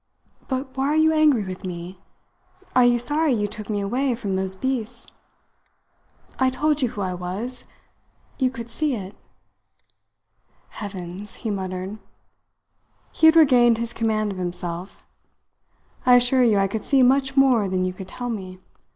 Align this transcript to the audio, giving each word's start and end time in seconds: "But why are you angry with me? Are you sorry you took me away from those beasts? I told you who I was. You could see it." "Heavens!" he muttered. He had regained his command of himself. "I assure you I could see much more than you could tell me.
"But 0.47 0.75
why 0.75 0.87
are 0.87 0.97
you 0.97 1.13
angry 1.13 1.45
with 1.45 1.63
me? 1.63 1.99
Are 2.75 2.83
you 2.83 2.97
sorry 2.97 3.33
you 3.33 3.47
took 3.47 3.69
me 3.69 3.81
away 3.81 4.15
from 4.15 4.35
those 4.35 4.55
beasts? 4.55 5.05
I 6.39 6.49
told 6.49 6.81
you 6.81 6.89
who 6.89 7.01
I 7.01 7.13
was. 7.13 7.65
You 8.39 8.49
could 8.49 8.71
see 8.71 8.95
it." 8.95 9.15
"Heavens!" 10.69 11.35
he 11.45 11.51
muttered. 11.51 11.99
He 13.11 13.27
had 13.27 13.35
regained 13.35 13.77
his 13.77 13.93
command 13.93 14.31
of 14.31 14.39
himself. 14.39 15.03
"I 16.03 16.15
assure 16.15 16.41
you 16.43 16.57
I 16.57 16.67
could 16.67 16.83
see 16.83 17.03
much 17.03 17.37
more 17.37 17.67
than 17.69 17.85
you 17.85 17.93
could 17.93 18.07
tell 18.07 18.29
me. 18.31 18.59